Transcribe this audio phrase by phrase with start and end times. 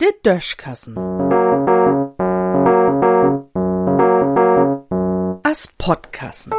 [0.00, 0.96] Der Döschkassen.
[5.42, 6.52] As Podkassen.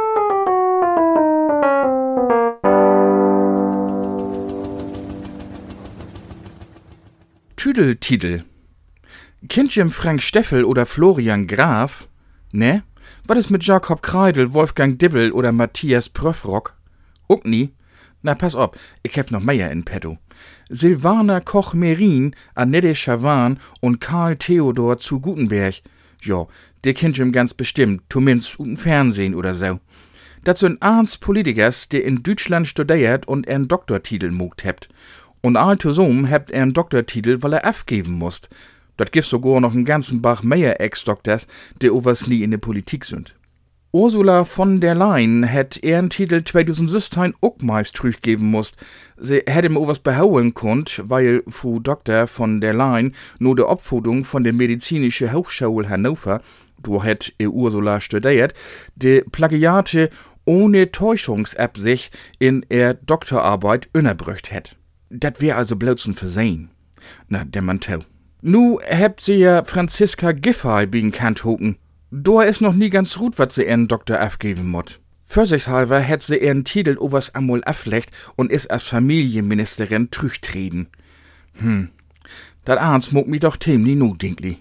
[7.56, 8.42] Tüdeltitel.
[9.48, 12.08] Kindchen Frank Steffel oder Florian Graf?
[12.52, 12.82] Ne?
[13.24, 16.76] Was ist mit Jakob Kreidel, Wolfgang Dibbel oder Matthias Pröffrock?
[17.28, 17.72] Uck nie.
[18.22, 20.18] Na, pass op, ich hab noch mehr in petto.
[20.70, 25.82] Silvana Koch-Merin, Annette Schawan und Karl Theodor zu Gutenberg.
[26.20, 26.48] Jo,
[26.84, 29.80] der kennt schon ganz bestimmt, zumindest im Fernsehen oder so.
[30.44, 34.88] Das sind eins Politikers, der in Deutschland studiert und einen Doktortitel mogt hebt.
[35.40, 38.48] Und all zusammen habt er einen Doktortitel, weil er abgeben musst.
[38.96, 41.48] Dat gibt sogar noch einen ganzen Bach mehr Ex-Doktors,
[41.80, 43.34] die overs nie in der Politik sind.
[43.94, 48.74] Ursula von der Leyen hätt Ehrentitel 2016 auch meist geben musst.
[49.18, 52.26] Sie hätt ihm overs behauen konnt, weil Frau Dr.
[52.26, 56.40] von der Leyen nur der Opfudung von der Medizinische Hochschule Hannover,
[56.82, 58.54] du hätt Ursula studiert,
[58.96, 60.08] de Plagiate
[60.46, 64.74] ohne Täuschungsabsicht in er Doktorarbeit unerbrücht hätt.
[65.10, 66.70] Dat wär also bloß ein Versehen.
[67.28, 67.98] Na, der Mann tau.
[68.40, 71.76] Nu hebt sie ja Franziska Giffey bin kannt hoken.
[72.14, 75.00] Da is noch nie ganz gut, wat sie ihren Doktor abgeben mott.
[75.24, 80.88] Vorsichtshalber hätt sie ihren Titel overs amol afflecht und is als Familienministerin trüchtreden.
[81.54, 81.88] Hm,
[82.66, 84.58] dat ahns mog mi doch them nie nu, dinkli.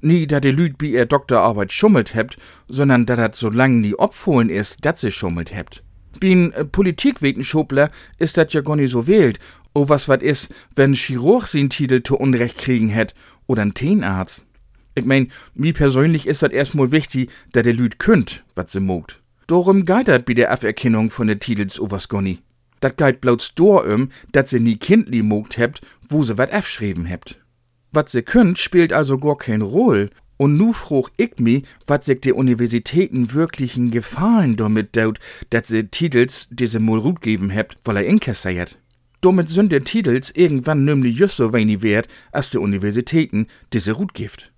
[0.00, 3.94] Nie, da de Lüd bi ihr Doktorarbeit schummelt hebt, sondern da dat so lang nie
[3.94, 5.84] opfohlen is, dat sie schummelt hebt.
[6.18, 9.38] Bin äh, Politikwetenschobler is dat ja gar so wählt
[9.72, 13.14] Oh, was wat is, wenn Chirurg sin Titel zu Unrecht kriegen hätt
[13.46, 14.44] oder ein Teenarzt?
[15.00, 19.22] Ich mein, mi persönlich is dat erstmal wichtig, dass der Lüd könnt, wat se mogt.
[19.46, 22.40] Dorum geitert bi der Aferkennung von der Titels overs Gonni.
[22.80, 27.40] Dat geit bloß dorum, dat se nie kindli mogt hebt, wo se wat afschrieben hebt.
[27.92, 30.10] Wat se könnt, spielt also gar kein Roll.
[30.36, 35.88] Und nu fruch ich mi, wat sich de Universitäten wirklichen Gefallen damit daut, dat se
[35.88, 38.76] Titels diese mol gut geben hebt, weil er inkassiert.
[39.22, 44.14] Damit sind der Titels irgendwann nämlich just so wenig wert, als die Universitäten diese Rut
[44.14, 44.49] gibt.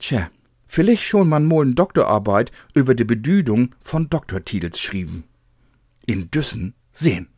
[0.00, 0.30] Tja,
[0.66, 5.24] vielleicht schon man mal eine Doktorarbeit über die Bedeutung von Doktortitels schrieben.
[6.06, 7.28] In Düssen sehen.